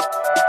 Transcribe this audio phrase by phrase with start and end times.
[0.00, 0.43] Thank you.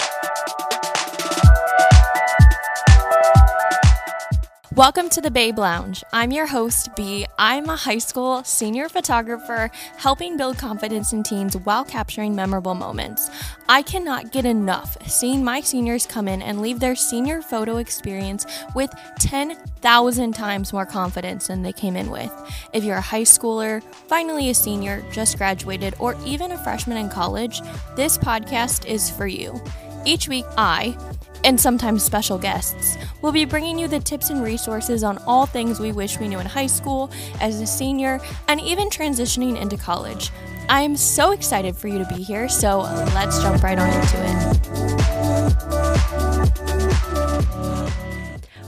[4.76, 6.04] Welcome to the Babe Lounge.
[6.12, 7.26] I'm your host, Bea.
[7.40, 13.30] I'm a high school senior photographer helping build confidence in teens while capturing memorable moments.
[13.70, 18.46] I cannot get enough seeing my seniors come in and leave their senior photo experience
[18.76, 22.34] with 10,000 times more confidence than they came in with.
[22.74, 27.08] If you're a high schooler, finally a senior, just graduated, or even a freshman in
[27.08, 27.62] college,
[27.96, 29.58] this podcast is for you.
[30.06, 30.98] Each week, I,
[31.46, 32.98] and sometimes special guests.
[33.22, 36.40] We'll be bringing you the tips and resources on all things we wish we knew
[36.40, 40.32] in high school, as a senior, and even transitioning into college.
[40.70, 42.80] I am so excited for you to be here, so
[43.14, 44.56] let's jump right on into it.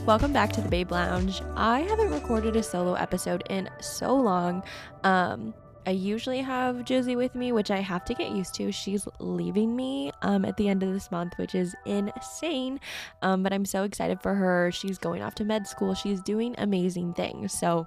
[0.06, 1.42] Welcome back to the Babe Lounge.
[1.56, 4.62] I haven't recorded a solo episode in so long.
[5.02, 5.52] Um,
[5.88, 8.70] I usually have Josie with me, which I have to get used to.
[8.70, 12.78] She's leaving me um, at the end of this month, which is insane.
[13.22, 14.70] Um, but I'm so excited for her.
[14.70, 15.94] She's going off to med school.
[15.94, 17.58] She's doing amazing things.
[17.58, 17.86] So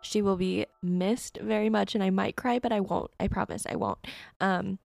[0.00, 3.12] she will be missed very much, and I might cry, but I won't.
[3.20, 4.04] I promise I won't.
[4.40, 4.80] Um,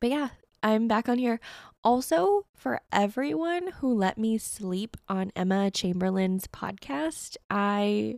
[0.00, 0.30] but yeah,
[0.64, 1.38] I'm back on here.
[1.84, 8.16] Also, for everyone who let me sleep on Emma Chamberlain's podcast, I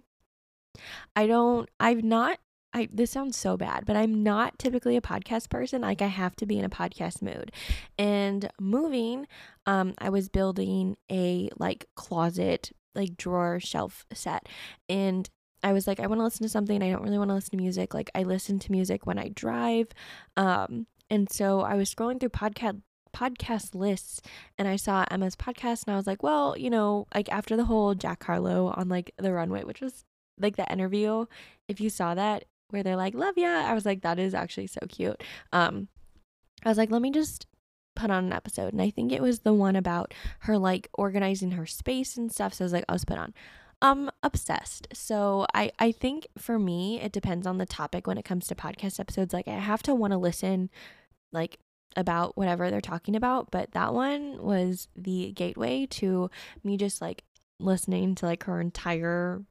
[1.14, 2.38] I don't I've not
[2.72, 5.82] I this sounds so bad, but I'm not typically a podcast person.
[5.82, 7.52] Like I have to be in a podcast mood.
[7.96, 9.26] And moving,
[9.66, 14.48] um, I was building a like closet, like drawer shelf set.
[14.88, 15.28] And
[15.62, 16.82] I was like, I want to listen to something.
[16.82, 17.94] I don't really want to listen to music.
[17.94, 19.88] Like I listen to music when I drive.
[20.36, 22.82] Um, and so I was scrolling through podcast
[23.16, 24.20] podcast lists
[24.58, 27.64] and I saw Emma's podcast and I was like, well, you know, like after the
[27.64, 30.04] whole Jack Harlow on like the runway, which was
[30.38, 31.24] like the interview,
[31.68, 33.48] if you saw that, where they're like, love ya.
[33.48, 35.22] I was like, that is actually so cute.
[35.52, 35.88] Um,
[36.64, 37.46] I was like, let me just
[37.94, 38.72] put on an episode.
[38.72, 42.54] And I think it was the one about her like organizing her space and stuff.
[42.54, 43.34] So I was like, I'll just put on.
[43.80, 44.88] I'm obsessed.
[44.92, 48.54] So I I think for me it depends on the topic when it comes to
[48.54, 49.32] podcast episodes.
[49.32, 50.70] Like I have to want to listen
[51.32, 51.58] like
[51.96, 56.30] about whatever they're talking about, but that one was the gateway to
[56.64, 57.24] me just like
[57.60, 59.42] listening to like her entire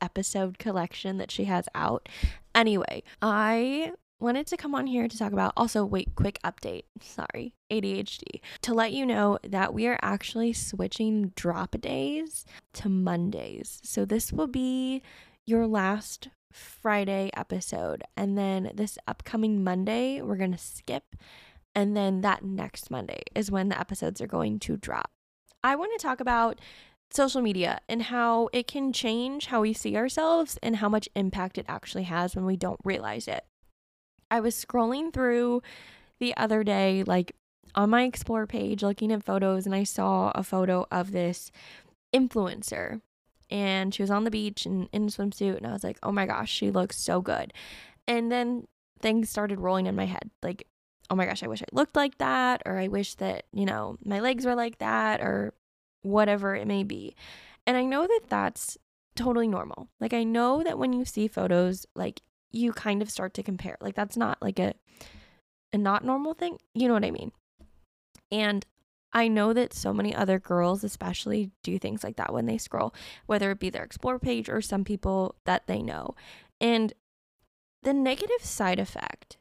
[0.00, 2.08] episode collection that she has out.
[2.54, 7.54] Anyway, I wanted to come on here to talk about also wait quick update sorry
[7.70, 8.22] adhd
[8.62, 14.32] to let you know that we are actually switching drop days to mondays so this
[14.32, 15.02] will be
[15.44, 21.14] your last friday episode and then this upcoming monday we're going to skip
[21.74, 25.10] and then that next monday is when the episodes are going to drop
[25.62, 26.58] i want to talk about
[27.10, 31.58] social media and how it can change how we see ourselves and how much impact
[31.58, 33.44] it actually has when we don't realize it.
[34.30, 35.62] I was scrolling through
[36.18, 37.36] the other day, like
[37.74, 41.50] on my explore page, looking at photos, and I saw a photo of this
[42.14, 43.00] influencer.
[43.48, 46.10] And she was on the beach and in a swimsuit, and I was like, oh
[46.10, 47.52] my gosh, she looks so good.
[48.08, 48.66] And then
[49.00, 50.66] things started rolling in my head like,
[51.10, 53.98] oh my gosh, I wish I looked like that, or I wish that, you know,
[54.04, 55.54] my legs were like that, or
[56.06, 57.14] whatever it may be.
[57.66, 58.78] And I know that that's
[59.16, 59.88] totally normal.
[60.00, 63.76] Like I know that when you see photos, like you kind of start to compare.
[63.80, 64.74] Like that's not like a
[65.72, 66.58] a not normal thing.
[66.74, 67.32] You know what I mean?
[68.30, 68.64] And
[69.12, 72.94] I know that so many other girls especially do things like that when they scroll,
[73.26, 76.14] whether it be their explore page or some people that they know.
[76.60, 76.92] And
[77.82, 79.38] the negative side effect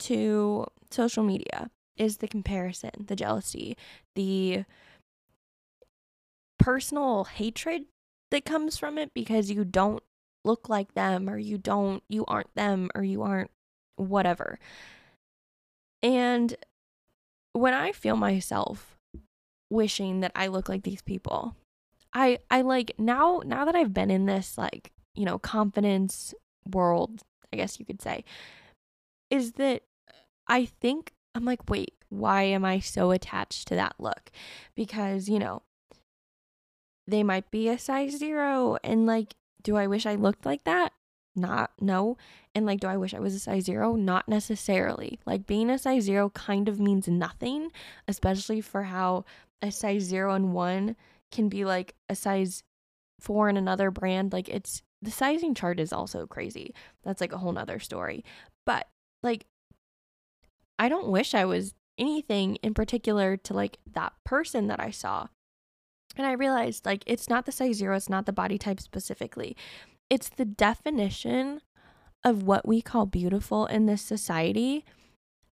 [0.00, 3.76] to social media is the comparison, the jealousy,
[4.14, 4.64] the
[6.66, 7.84] personal hatred
[8.32, 10.02] that comes from it because you don't
[10.44, 13.52] look like them or you don't you aren't them or you aren't
[13.94, 14.58] whatever.
[16.02, 16.56] And
[17.52, 18.96] when I feel myself
[19.70, 21.54] wishing that I look like these people,
[22.12, 26.34] I I like now now that I've been in this like, you know, confidence
[26.68, 27.22] world,
[27.52, 28.24] I guess you could say,
[29.30, 29.82] is that
[30.48, 34.32] I think I'm like, wait, why am I so attached to that look?
[34.74, 35.62] Because, you know,
[37.06, 38.78] they might be a size zero.
[38.82, 40.92] And like, do I wish I looked like that?
[41.34, 42.16] Not, no.
[42.54, 43.94] And like, do I wish I was a size zero?
[43.94, 45.20] Not necessarily.
[45.26, 47.70] Like, being a size zero kind of means nothing,
[48.08, 49.24] especially for how
[49.62, 50.96] a size zero and one
[51.30, 52.62] can be like a size
[53.20, 54.32] four in another brand.
[54.32, 56.74] Like, it's the sizing chart is also crazy.
[57.04, 58.24] That's like a whole nother story.
[58.64, 58.88] But
[59.22, 59.46] like,
[60.78, 65.28] I don't wish I was anything in particular to like that person that I saw.
[66.16, 69.56] And I realized like it's not the size zero, it's not the body type specifically.
[70.08, 71.60] It's the definition
[72.24, 74.84] of what we call beautiful in this society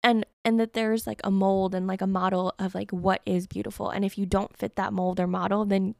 [0.02, 3.46] and and that there's like a mold and like a model of like what is
[3.46, 3.90] beautiful.
[3.90, 5.94] And if you don't fit that mold or model then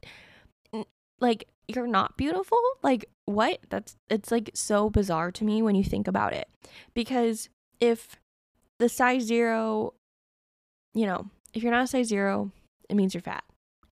[1.19, 2.59] like you're not beautiful.
[2.83, 3.59] Like what?
[3.69, 6.47] That's it's like so bizarre to me when you think about it.
[6.93, 7.49] Because
[7.79, 8.17] if
[8.79, 9.93] the size 0
[10.93, 12.51] you know if you're not a size 0
[12.89, 13.43] it means you're fat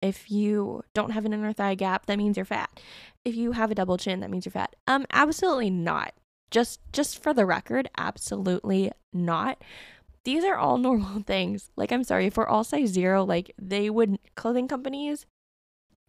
[0.02, 2.80] if you don't have an inner thigh gap that means you're fat
[3.26, 6.14] if you have a double chin that means you're fat um absolutely not
[6.52, 9.62] just just for the record absolutely not
[10.24, 11.72] these are all normal things.
[11.76, 15.26] Like, I'm sorry, if we're all size zero, like, they would, clothing companies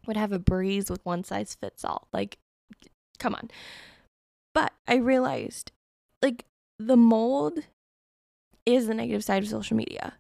[0.07, 2.09] would have a breeze with one size fits all.
[2.13, 2.39] Like,
[3.19, 3.51] come on.
[4.55, 5.73] But I realized,
[6.23, 6.45] like,
[6.79, 7.61] the mold
[8.67, 10.15] is the negative side of social media.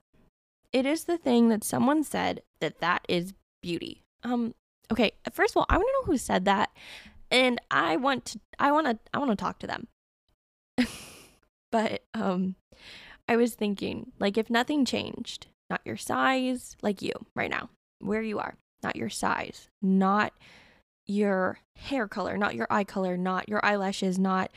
[0.72, 4.02] It is the thing that someone said that that is beauty.
[4.22, 4.54] Um,
[4.90, 6.70] okay, first of all, I want to know who said that,
[7.30, 9.88] and I want to, I want to, I want to talk to them.
[11.72, 12.56] but um,
[13.28, 17.70] I was thinking, like, if nothing changed, not your size, like you right now,
[18.00, 20.32] where you are, not your size, not
[21.06, 24.50] your hair color, not your eye color, not your eyelashes, not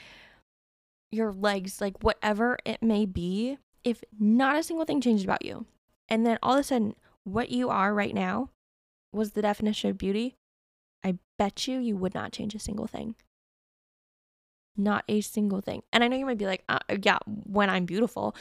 [1.12, 5.66] your legs, like whatever it may be, if not a single thing changed about you,
[6.10, 8.50] and then all of a sudden what you are right now
[9.14, 10.36] was the definition of beauty,
[11.04, 13.16] I bet you you would not change a single thing.
[14.76, 15.84] Not a single thing.
[15.92, 18.36] And I know you might be like, uh, yeah, when I'm beautiful.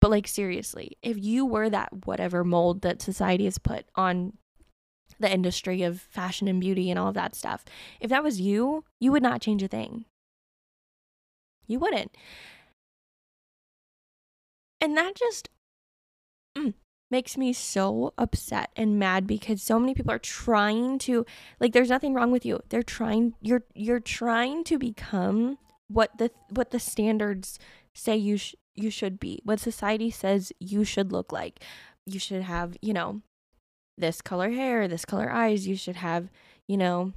[0.00, 4.34] But like, seriously, if you were that whatever mold that society has put on
[5.18, 7.64] the industry of fashion and beauty and all of that stuff,
[8.00, 10.04] if that was you, you would not change a thing.
[11.66, 12.14] You wouldn't.
[14.80, 15.48] And that just
[16.58, 16.74] mm,
[17.14, 21.24] makes me so upset and mad because so many people are trying to
[21.60, 22.58] like there's nothing wrong with you.
[22.70, 27.60] They're trying you're you're trying to become what the what the standards
[27.94, 29.40] say you sh- you should be.
[29.44, 31.62] What society says you should look like.
[32.04, 33.22] You should have, you know,
[33.96, 36.30] this color hair, this color eyes, you should have,
[36.66, 37.12] you know,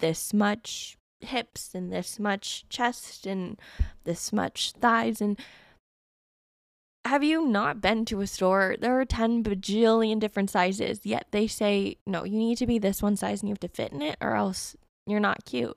[0.00, 3.58] this much hips and this much chest and
[4.04, 5.38] this much thighs and
[7.10, 8.76] have you not been to a store?
[8.78, 13.02] There are 10 bajillion different sizes, yet they say, no, you need to be this
[13.02, 14.76] one size and you have to fit in it or else
[15.08, 15.76] you're not cute.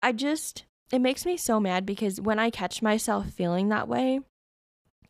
[0.00, 4.20] I just, it makes me so mad because when I catch myself feeling that way,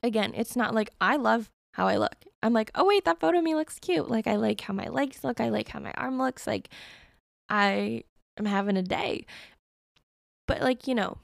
[0.03, 2.17] again, it's not like I love how I look.
[2.43, 4.09] I'm like, oh, wait, that photo of me looks cute.
[4.09, 5.43] Like, I like how my legs look.
[5.43, 6.47] I like how my arm looks.
[6.47, 6.71] Like,
[7.51, 8.05] I
[8.39, 9.27] am having a day.
[10.49, 11.19] But, like, you know,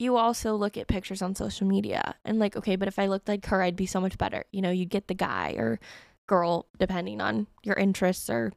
[0.00, 3.28] you also look at pictures on social media and like, okay, but if I looked
[3.28, 4.44] like her, I'd be so much better.
[4.50, 5.78] You know, you get the guy or
[6.26, 8.52] girl, depending on your interests or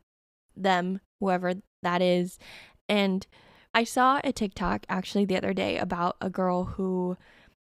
[0.56, 2.40] them, whoever that is.
[2.88, 3.28] And
[3.74, 7.18] I saw a TikTok actually the other day about a girl who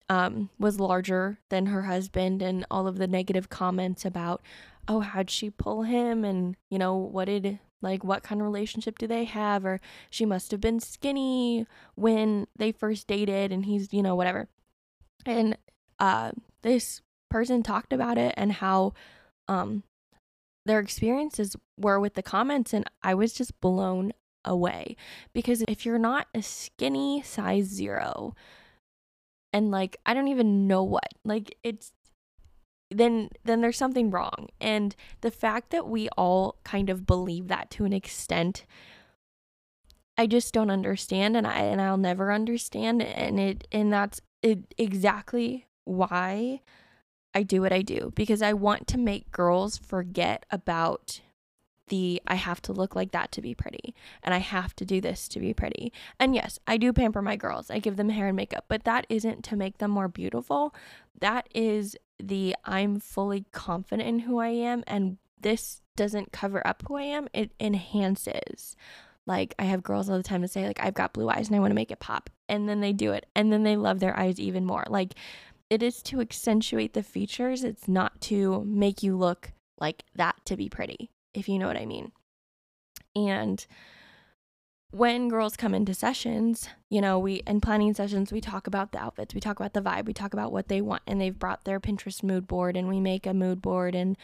[0.09, 4.43] um, was larger than her husband and all of the negative comments about,
[4.89, 6.25] oh, how'd she pull him?
[6.25, 9.65] And, you know, what did like, what kind of relationship do they have?
[9.65, 9.81] Or
[10.11, 14.49] she must have been skinny when they first dated and he's, you know, whatever.
[15.27, 15.56] And
[15.99, 16.32] uh,
[16.62, 18.94] this person talked about it and how
[19.49, 19.82] um,
[20.67, 22.73] their experiences were with the comments.
[22.73, 24.12] And I was just blown
[24.44, 24.97] away
[25.33, 28.35] because if you're not a skinny size zero,
[29.53, 31.09] and like I don't even know what.
[31.25, 31.93] Like it's
[32.91, 34.49] then then there's something wrong.
[34.61, 38.64] And the fact that we all kind of believe that to an extent
[40.21, 44.75] I just don't understand and I and I'll never understand and it and that's it
[44.76, 46.61] exactly why
[47.35, 51.23] I do what I do because I want to make girls forget about
[51.90, 55.00] the I have to look like that to be pretty and I have to do
[55.00, 55.92] this to be pretty.
[56.18, 57.70] And yes, I do pamper my girls.
[57.70, 60.75] I give them hair and makeup, but that isn't to make them more beautiful.
[61.20, 66.82] That is the I'm fully confident in who I am and this doesn't cover up
[66.87, 68.76] who I am, it enhances.
[69.26, 71.56] Like I have girls all the time to say like I've got blue eyes and
[71.56, 74.00] I want to make it pop and then they do it and then they love
[74.00, 74.85] their eyes even more.
[74.88, 75.14] Like
[75.68, 80.56] it is to accentuate the features, it's not to make you look like that to
[80.56, 82.13] be pretty, if you know what I mean.
[83.15, 83.65] And
[84.93, 88.99] when girls come into sessions, you know, we in planning sessions, we talk about the
[88.99, 91.65] outfits, we talk about the vibe, we talk about what they want, and they've brought
[91.65, 94.17] their Pinterest mood board, and we make a mood board, and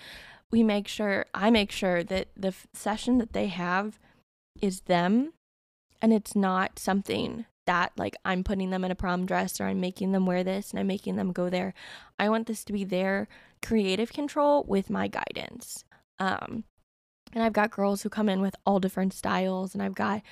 [0.50, 3.98] we make sure, I make sure that the f- session that they have
[4.60, 5.32] is them,
[6.02, 9.80] and it's not something that like I'm putting them in a prom dress or I'm
[9.80, 11.74] making them wear this and I'm making them go there.
[12.18, 13.28] I want this to be their
[13.60, 15.84] creative control with my guidance.
[16.18, 16.64] Um,
[17.32, 20.22] and I've got girls who come in with all different styles, and I've got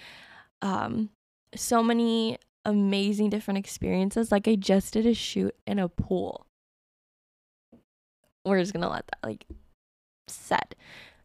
[0.63, 1.11] um,
[1.55, 4.33] so many amazing different experiences.
[4.33, 6.47] Like I just did a shoot in a pool.
[8.45, 9.47] We're just gonna let that like
[10.29, 10.75] set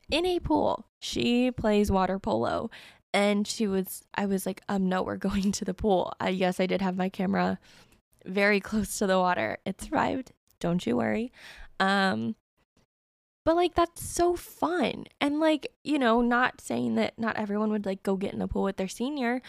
[0.10, 0.86] in a pool.
[1.00, 2.70] She plays water polo
[3.14, 6.14] and she was I was like, um no, we're going to the pool.
[6.20, 7.60] I yes, I did have my camera
[8.26, 9.58] very close to the water.
[9.66, 10.34] It survived.
[10.60, 11.32] Don't you worry.
[11.80, 12.36] Um
[13.50, 15.06] but like that's so fun.
[15.20, 18.48] And like, you know, not saying that not everyone would like go get in the
[18.48, 19.42] pool with their senior,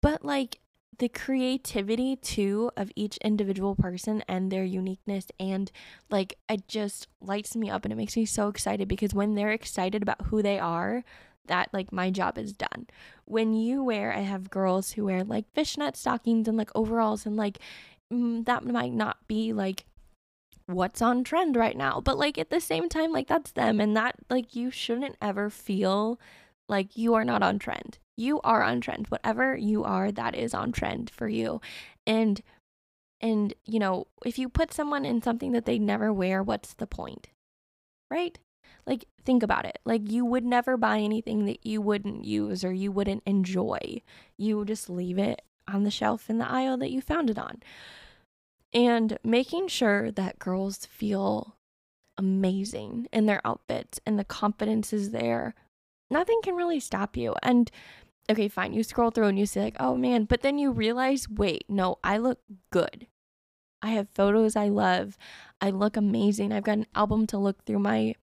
[0.00, 0.60] but like
[0.98, 5.70] the creativity too of each individual person and their uniqueness and
[6.08, 9.52] like it just lights me up and it makes me so excited because when they're
[9.52, 11.04] excited about who they are
[11.44, 12.86] that like my job is done
[13.26, 17.36] when you wear i have girls who wear like fishnet stockings and like overalls and
[17.36, 17.58] like
[18.12, 19.84] mm, that might not be like
[20.72, 23.96] what's on trend right now but like at the same time like that's them and
[23.96, 26.18] that like you shouldn't ever feel
[26.70, 27.98] like you are not on trend.
[28.16, 29.08] You are on trend.
[29.08, 31.60] Whatever you are that is on trend for you.
[32.06, 32.40] And
[33.20, 36.86] and you know if you put someone in something that they never wear what's the
[36.86, 37.28] point?
[38.10, 38.38] Right?
[38.86, 39.80] Like think about it.
[39.84, 44.00] Like you would never buy anything that you wouldn't use or you wouldn't enjoy.
[44.38, 47.62] You just leave it on the shelf in the aisle that you found it on
[48.72, 51.56] and making sure that girls feel
[52.16, 55.54] amazing in their outfits and the confidence is there.
[56.10, 57.34] Nothing can really stop you.
[57.42, 57.70] And
[58.30, 61.28] okay, fine, you scroll through and you say, like, oh man, but then you realize,
[61.28, 63.06] wait, no, I look good.
[63.82, 65.16] I have photos I love.
[65.60, 66.52] I look amazing.
[66.52, 67.78] I've got an album to look through.
[67.78, 68.14] My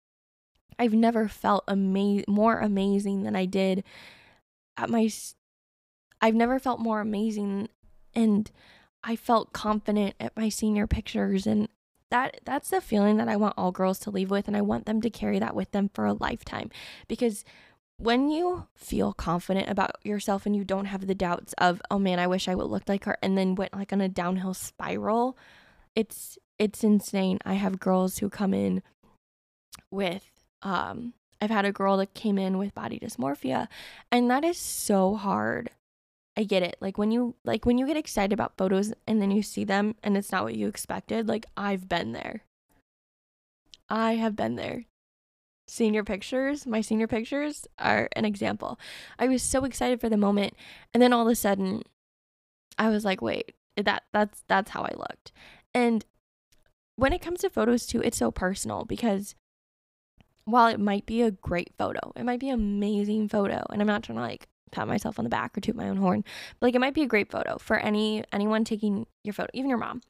[0.80, 3.84] I've never felt ama- more amazing than I did
[4.78, 5.10] at my
[6.22, 7.70] I've never felt more amazing
[8.14, 8.50] and
[9.04, 11.70] I felt confident at my senior pictures and
[12.10, 14.86] that that's the feeling that I want all girls to leave with and I want
[14.86, 16.70] them to carry that with them for a lifetime.
[17.08, 17.44] Because
[17.98, 22.20] when you feel confident about yourself and you don't have the doubts of oh man
[22.20, 25.38] I wish I would look like her and then went like on a downhill spiral
[25.96, 27.40] it's it's insane.
[27.46, 28.84] I have girls who come in
[29.92, 30.30] with
[30.62, 33.68] um I've had a girl that came in with body dysmorphia
[34.12, 35.72] and that is so hard
[36.38, 36.78] I get it.
[36.80, 39.96] Like when you like when you get excited about photos and then you see them
[40.04, 42.44] and it's not what you expected, like I've been there.
[43.90, 44.86] I have been there.
[45.68, 48.80] Senior pictures, my senior pictures are an example.
[49.18, 50.54] I was so excited for the moment
[50.94, 51.82] and then all of a sudden
[52.78, 55.32] I was like, "Wait, that that's that's how I looked."
[55.74, 56.06] And
[56.98, 59.34] when it comes to photos too, it's so personal because
[60.46, 63.88] while it might be a great photo, it might be an amazing photo, and I'm
[63.88, 66.24] not trying to like pat myself on the back or toot my own horn.
[66.60, 69.70] But like it might be a great photo for any anyone taking your photo, even
[69.70, 70.02] your mom.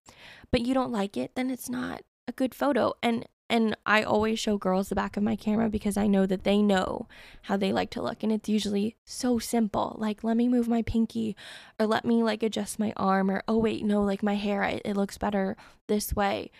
[0.51, 2.93] But you don't like it, then it's not a good photo.
[3.01, 6.43] And and I always show girls the back of my camera because I know that
[6.43, 7.07] they know
[7.43, 9.95] how they like to look and it's usually so simple.
[9.97, 11.35] Like let me move my pinky
[11.79, 14.81] or let me like adjust my arm or oh wait, no, like my hair it,
[14.83, 15.55] it looks better
[15.87, 16.51] this way.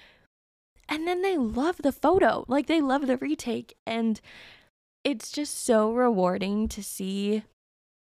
[0.90, 2.46] And then they love the photo.
[2.48, 4.22] Like they love the retake and
[5.04, 7.44] it's just so rewarding to see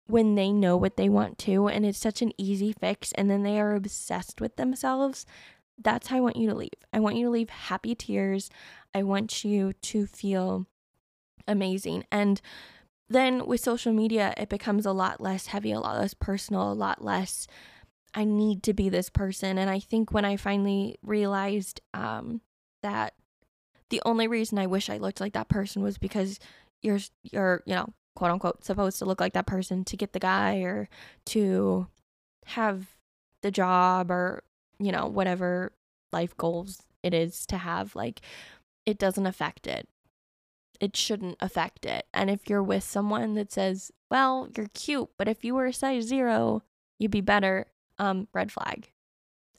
[0.09, 3.43] when they know what they want to and it's such an easy fix and then
[3.43, 5.27] they are obsessed with themselves,
[5.81, 6.71] that's how I want you to leave.
[6.93, 8.51] I want you to leave happy tears.
[8.95, 10.67] I want you to feel
[11.47, 12.05] amazing.
[12.11, 12.41] And
[13.09, 16.75] then with social media, it becomes a lot less heavy, a lot less personal, a
[16.75, 17.47] lot less.
[18.15, 19.59] I need to be this person.
[19.59, 22.41] And I think when I finally realized um,
[22.83, 23.15] that
[23.91, 26.39] the only reason I wish I looked like that person was because
[26.81, 30.19] you're, you're, you know, quote unquote supposed to look like that person to get the
[30.19, 30.89] guy or
[31.25, 31.87] to
[32.47, 32.89] have
[33.43, 34.43] the job or
[34.81, 35.71] you know whatever
[36.13, 38.21] life goals it is to have like
[38.85, 39.87] it doesn't affect it.
[40.81, 42.07] It shouldn't affect it.
[42.13, 45.73] And if you're with someone that says well you're cute but if you were a
[45.73, 46.65] size 0
[46.99, 47.67] you'd be better
[48.01, 48.91] um red flag.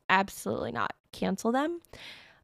[0.09, 0.91] Absolutely not.
[1.13, 1.79] Cancel them.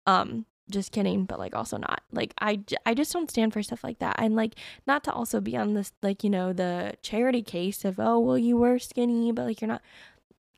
[0.07, 2.01] Um just kidding but like also not.
[2.11, 4.15] Like I, I just don't stand for stuff like that.
[4.17, 4.55] And like
[4.87, 8.37] not to also be on this like you know the charity case of oh well
[8.37, 9.81] you were skinny but like you're not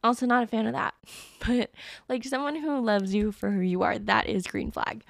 [0.04, 0.94] also not a fan of that.
[1.46, 1.72] But
[2.10, 5.04] like someone who loves you for who you are that is green flag.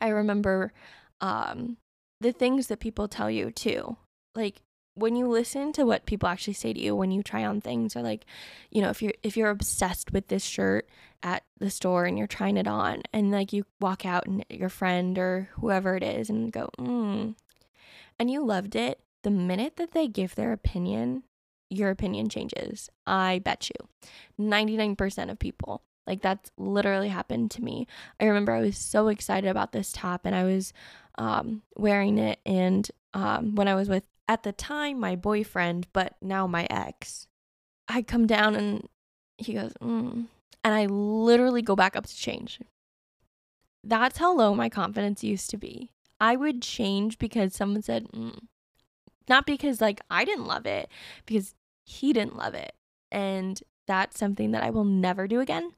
[0.00, 0.72] I remember
[1.20, 1.76] um
[2.20, 3.96] the things that people tell you too.
[4.34, 4.62] Like
[4.94, 7.96] when you listen to what people actually say to you when you try on things
[7.96, 8.24] or like
[8.70, 10.88] you know if you're if you're obsessed with this shirt
[11.22, 14.68] at the store and you're trying it on and like you walk out and your
[14.68, 17.34] friend or whoever it is and go mm,
[18.18, 21.24] and you loved it the minute that they give their opinion
[21.70, 22.88] your opinion changes.
[23.06, 23.88] I bet you.
[24.40, 25.82] 99% of people.
[26.06, 27.86] Like that's literally happened to me.
[28.20, 30.72] I remember i was so excited about this top and i was
[31.16, 36.14] um, wearing it and um, when i was with at the time my boyfriend, but
[36.22, 37.26] now my ex.
[37.88, 38.88] I come down and
[39.36, 40.26] he goes, mm.
[40.62, 42.60] and I literally go back up to change.
[43.82, 45.90] That's how low my confidence used to be.
[46.20, 48.38] I would change because someone said, mm.
[49.28, 50.88] not because like I didn't love it,
[51.26, 51.54] because
[51.84, 52.72] he didn't love it.
[53.12, 55.72] And that's something that I will never do again.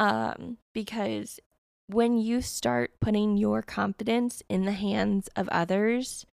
[0.00, 1.38] Um, because
[1.86, 6.26] when you start putting your confidence in the hands of others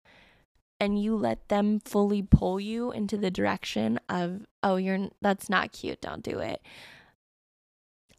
[0.82, 5.70] and you let them fully pull you into the direction of, oh, you're that's not
[5.70, 6.60] cute, don't do it.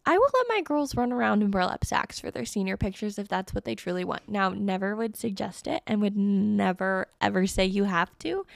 [0.06, 3.28] I will let my girls run around in burlap sacks for their senior pictures if
[3.28, 4.30] that's what they truly want.
[4.30, 8.46] Now, never would suggest it and would never ever say you have to.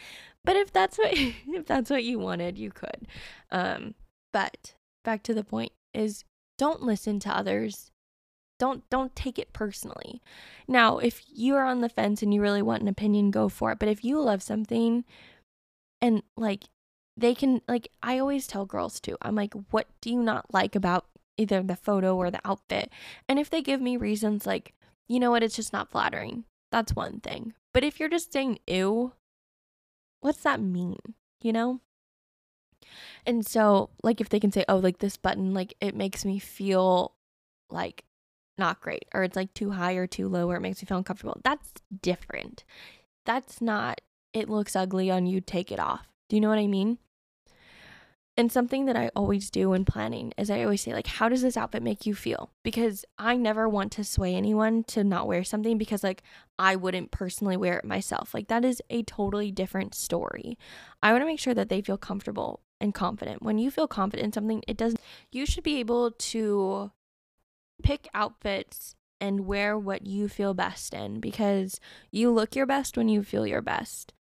[0.43, 3.07] But if that's what if that's what you wanted, you could.
[3.51, 3.95] Um,
[4.33, 4.73] but
[5.05, 6.25] back to the point is
[6.57, 7.91] don't listen to others.
[8.59, 10.21] Don't don't take it personally.
[10.67, 13.79] Now, if you're on the fence and you really want an opinion, go for it.
[13.79, 15.05] But if you love something
[16.01, 16.65] and like
[17.17, 19.17] they can like I always tell girls too.
[19.23, 22.91] I'm like, "What do you not like about either the photo or the outfit?"
[23.29, 24.75] And if they give me reasons like,
[25.09, 27.55] "You know what, it's just not flattering." That's one thing.
[27.73, 29.13] But if you're just saying ew,
[30.21, 30.99] what's that mean?
[31.43, 31.81] You know?
[33.27, 36.39] And so, like, if they can say, oh, like this button, like it makes me
[36.39, 37.15] feel
[37.71, 38.05] like
[38.59, 40.99] not great, or it's like too high or too low, or it makes me feel
[40.99, 41.73] uncomfortable, that's
[42.03, 42.65] different.
[43.25, 44.01] That's not,
[44.33, 46.09] it looks ugly on you, take it off.
[46.29, 46.99] Do you know what I mean?
[48.37, 51.43] And something that I always do when planning is I always say, like, how does
[51.43, 52.53] this outfit make you feel?
[52.63, 56.23] Because I never want to sway anyone to not wear something because, like,
[56.57, 58.35] I wouldn't personally wear it myself.
[58.35, 60.57] Like, that is a totally different story.
[61.03, 63.43] I want to make sure that they feel comfortable and confident.
[63.43, 65.01] When you feel confident in something, it doesn't,
[65.33, 66.93] you should be able to
[67.83, 71.81] pick outfits and wear what you feel best in because
[72.11, 74.13] you look your best when you feel your best.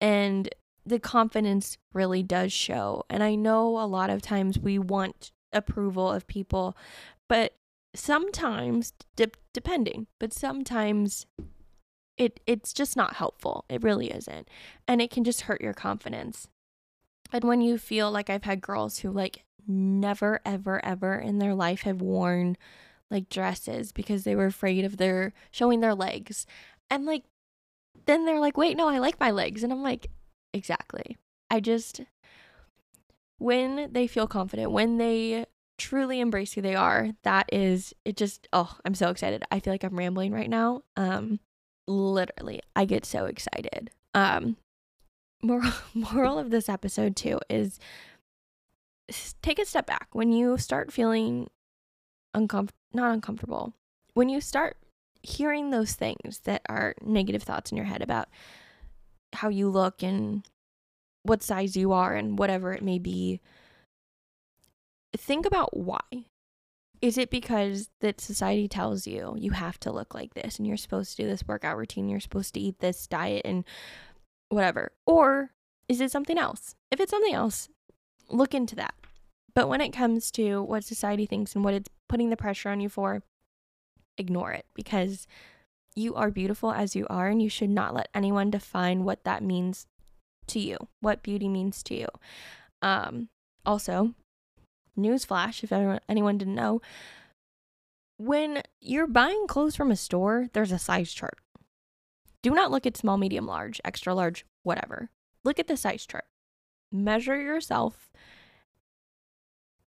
[0.00, 0.48] And
[0.84, 3.04] the confidence really does show.
[3.08, 6.76] And I know a lot of times we want approval of people,
[7.28, 7.54] but
[7.94, 11.26] sometimes de- depending, but sometimes
[12.18, 13.64] it it's just not helpful.
[13.68, 14.48] It really isn't.
[14.86, 16.48] And it can just hurt your confidence.
[17.32, 21.54] And when you feel like I've had girls who like never ever ever in their
[21.54, 22.56] life have worn
[23.12, 26.46] like dresses because they were afraid of their showing their legs.
[26.90, 27.24] And like
[28.06, 30.08] then they're like, "Wait, no, I like my legs." And I'm like,
[30.52, 31.16] Exactly.
[31.50, 32.02] I just,
[33.38, 35.46] when they feel confident, when they
[35.78, 39.42] truly embrace who they are, that is, it just, oh, I'm so excited.
[39.50, 40.82] I feel like I'm rambling right now.
[40.96, 41.40] Um,
[41.86, 43.90] literally, I get so excited.
[44.14, 44.56] Um,
[45.42, 47.78] moral, moral of this episode too is
[49.42, 51.48] take a step back when you start feeling
[52.34, 53.74] uncomfortable, not uncomfortable,
[54.14, 54.76] when you start
[55.22, 58.28] hearing those things that are negative thoughts in your head about
[59.34, 60.46] how you look and
[61.22, 63.40] what size you are and whatever it may be.
[65.16, 66.00] Think about why.
[67.00, 70.76] Is it because that society tells you you have to look like this and you're
[70.76, 73.64] supposed to do this workout routine, you're supposed to eat this diet and
[74.48, 74.92] whatever?
[75.06, 75.50] Or
[75.88, 76.74] is it something else?
[76.90, 77.68] If it's something else,
[78.28, 78.94] look into that.
[79.54, 82.78] But when it comes to what society thinks and what it's putting the pressure on
[82.78, 83.22] you for,
[84.18, 85.26] ignore it because
[85.94, 89.42] you are beautiful as you are, and you should not let anyone define what that
[89.42, 89.86] means
[90.46, 92.06] to you, what beauty means to you.
[92.82, 93.30] Um,
[93.64, 94.12] also,
[94.94, 96.82] newsflash if anyone, anyone didn't know,
[98.18, 101.38] when you're buying clothes from a store, there's a size chart.
[102.42, 105.08] Do not look at small, medium, large, extra large, whatever.
[105.44, 106.26] Look at the size chart.
[106.92, 108.10] Measure yourself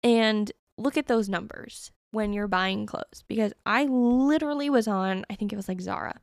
[0.03, 5.35] and look at those numbers when you're buying clothes because I literally was on, I
[5.35, 6.21] think it was like Zara,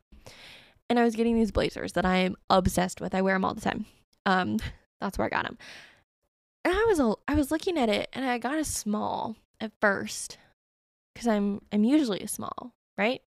[0.90, 3.16] and I was getting these blazers that I'm obsessed with.
[3.16, 3.86] I wear them all the time.
[4.26, 4.60] Um,
[5.02, 5.58] that's where I got them.
[6.66, 10.38] And I was I was looking at it and I got a small at first
[11.14, 13.22] because I'm I'm usually a small, right?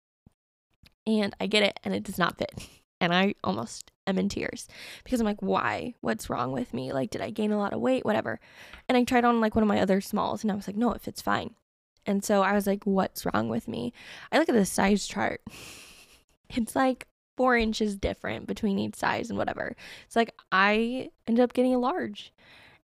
[1.06, 2.68] And I get it and it does not fit.
[2.98, 4.68] And I almost am in tears
[5.04, 5.92] because I'm like, why?
[6.00, 6.94] What's wrong with me?
[6.94, 8.06] Like, did I gain a lot of weight?
[8.06, 8.40] Whatever.
[8.88, 10.92] And I tried on like one of my other smalls and I was like, no,
[10.92, 11.54] it fits fine.
[12.06, 13.92] And so I was like, what's wrong with me?
[14.30, 15.42] I look at the size chart.
[16.50, 19.74] It's like four inches different between each size and whatever.
[20.06, 22.32] It's like I ended up getting a large.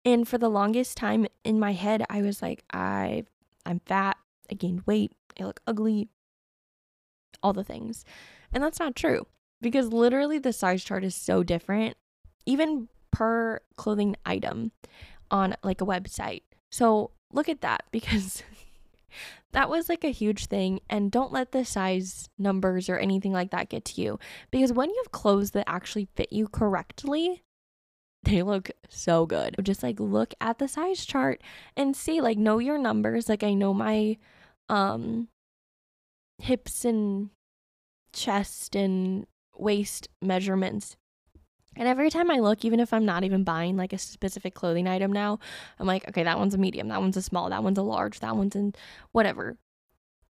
[0.03, 3.25] And for the longest time in my head, I was like, I
[3.65, 4.17] I'm fat,
[4.49, 6.09] I gained weight, I look ugly,
[7.43, 8.03] all the things.
[8.51, 9.27] And that's not true.
[9.61, 11.95] Because literally the size chart is so different,
[12.45, 14.71] even per clothing item
[15.29, 16.43] on like a website.
[16.71, 18.43] So look at that because
[19.51, 20.79] that was like a huge thing.
[20.89, 24.19] And don't let the size numbers or anything like that get to you.
[24.51, 27.43] Because when you have clothes that actually fit you correctly,
[28.23, 29.55] they look so good.
[29.63, 31.41] Just like look at the size chart
[31.75, 33.27] and see like know your numbers.
[33.29, 34.17] Like I know my
[34.69, 35.27] um
[36.37, 37.29] hips and
[38.13, 40.97] chest and waist measurements.
[41.75, 44.87] And every time I look, even if I'm not even buying like a specific clothing
[44.87, 45.39] item now,
[45.79, 48.19] I'm like, okay, that one's a medium, that one's a small, that one's a large,
[48.19, 48.73] that one's in
[49.13, 49.57] whatever.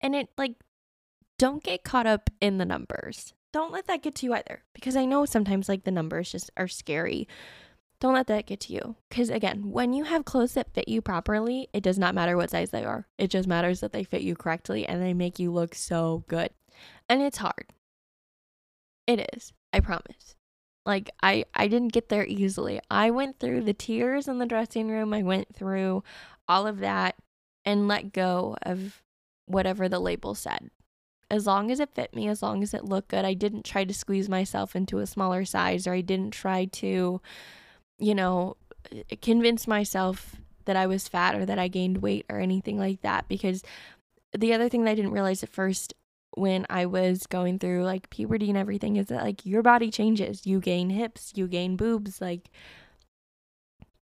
[0.00, 0.54] And it like,
[1.38, 3.32] don't get caught up in the numbers.
[3.52, 4.62] Don't let that get to you either.
[4.74, 7.26] Because I know sometimes like the numbers just are scary.
[8.00, 8.96] Don't let that get to you.
[9.08, 12.50] Because again, when you have clothes that fit you properly, it does not matter what
[12.50, 13.06] size they are.
[13.18, 16.50] It just matters that they fit you correctly and they make you look so good.
[17.08, 17.72] And it's hard.
[19.06, 19.52] It is.
[19.72, 20.36] I promise.
[20.86, 22.80] Like I I didn't get there easily.
[22.90, 25.12] I went through the tears in the dressing room.
[25.12, 26.02] I went through
[26.48, 27.16] all of that
[27.64, 29.02] and let go of
[29.46, 30.70] whatever the label said.
[31.30, 33.84] As long as it fit me, as long as it looked good, I didn't try
[33.84, 37.20] to squeeze myself into a smaller size or I didn't try to
[38.00, 38.56] you know,
[38.90, 43.02] eh, convince myself that I was fat or that I gained weight or anything like
[43.02, 43.62] that because
[44.36, 45.94] the other thing that I didn't realize at first
[46.36, 50.46] when I was going through like puberty and everything is that like your body changes.
[50.46, 52.20] You gain hips, you gain boobs.
[52.20, 52.50] Like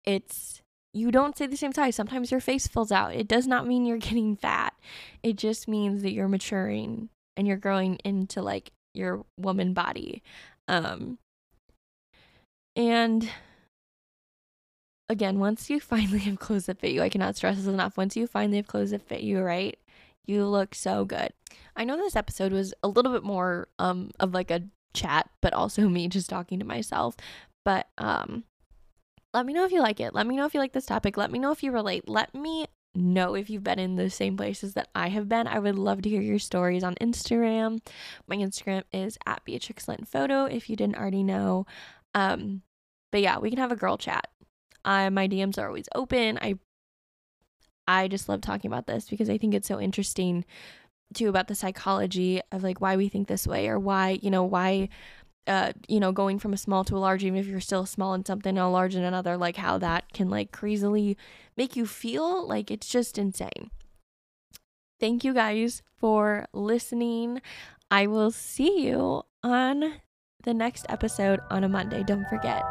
[0.05, 0.61] it's,
[0.93, 1.95] you don't stay the same size.
[1.95, 3.13] Sometimes your face fills out.
[3.13, 4.73] It does not mean you're getting fat,
[5.21, 10.21] it just means that you're maturing and you're growing into like your woman body.
[10.67, 11.17] Um,
[12.75, 13.29] and
[15.09, 17.97] again, once you finally have clothes that fit you, I cannot stress this enough.
[17.97, 19.77] Once you finally have clothes that fit you, right?
[20.25, 21.31] You look so good.
[21.75, 25.53] I know this episode was a little bit more um of like a chat, but
[25.53, 27.15] also me just talking to myself.
[27.65, 28.43] But um
[29.33, 30.13] let me know if you like it.
[30.13, 31.17] Let me know if you like this topic.
[31.17, 32.07] Let me know if you relate.
[32.07, 35.47] Let me know if you've been in the same places that I have been.
[35.47, 37.79] I would love to hear your stories on Instagram.
[38.27, 41.65] My Instagram is at Beatrix Lin Photo if you didn't already know.
[42.13, 42.61] Um,
[43.11, 44.27] but yeah, we can have a girl chat.
[44.85, 46.37] I my DMs are always open.
[46.41, 46.59] I
[47.87, 50.45] I just love talking about this because I think it's so interesting
[51.13, 54.43] too about the psychology of like why we think this way or why, you know,
[54.43, 54.89] why
[55.45, 58.13] uh, you know, going from a small to a large, even if you're still small
[58.13, 61.17] in something and a large in another, like how that can like crazily
[61.57, 63.69] make you feel like it's just insane.
[64.99, 67.41] Thank you guys for listening.
[67.91, 69.95] I will see you on
[70.43, 72.03] the next episode on a Monday.
[72.03, 72.63] Don't forget.